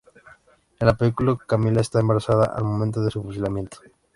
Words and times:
En 0.79 0.87
la 0.87 0.97
película 0.97 1.37
Camila 1.47 1.79
está 1.79 1.99
embarazada 1.99 2.45
al 2.45 2.63
momento 2.63 3.03
de 3.03 3.11
su 3.11 3.21
fusilamiento. 3.21 3.77